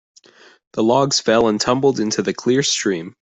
[0.73, 3.09] The logs fell and tumbled into the clear stream.